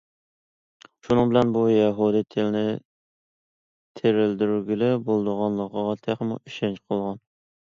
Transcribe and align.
شۇنىڭ 1.07 1.33
بىلەن 1.33 1.51
ئۇ 1.59 1.65
يەھۇدىي 1.71 2.25
تىلىنى 2.35 2.63
تىرىلدۈرگىلى 4.01 4.89
بولىدىغانلىقىغا 5.11 5.95
تېخىمۇ 6.09 6.41
ئىشەنچ 6.43 6.83
قىلغان. 6.89 7.25